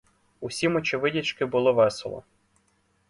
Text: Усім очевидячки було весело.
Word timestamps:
Усім 0.39 0.75
очевидячки 0.75 1.45
було 1.45 1.73
весело. 1.73 2.23